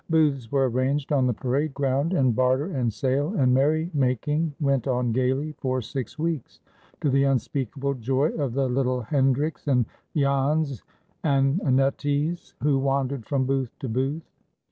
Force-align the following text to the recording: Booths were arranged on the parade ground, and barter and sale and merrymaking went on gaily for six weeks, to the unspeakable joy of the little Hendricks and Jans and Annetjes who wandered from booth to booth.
Booths 0.09 0.51
were 0.51 0.67
arranged 0.67 1.11
on 1.13 1.27
the 1.27 1.33
parade 1.35 1.75
ground, 1.75 2.11
and 2.11 2.35
barter 2.35 2.65
and 2.65 2.91
sale 2.91 3.35
and 3.37 3.53
merrymaking 3.53 4.51
went 4.59 4.87
on 4.87 5.11
gaily 5.11 5.51
for 5.59 5.79
six 5.79 6.17
weeks, 6.17 6.59
to 7.01 7.09
the 7.11 7.23
unspeakable 7.23 7.93
joy 7.93 8.29
of 8.29 8.53
the 8.55 8.67
little 8.67 9.01
Hendricks 9.01 9.67
and 9.67 9.85
Jans 10.17 10.81
and 11.23 11.59
Annetjes 11.59 12.55
who 12.63 12.79
wandered 12.79 13.27
from 13.27 13.45
booth 13.45 13.77
to 13.77 13.87
booth. 13.87 14.27